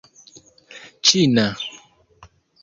ĉina 1.09 1.45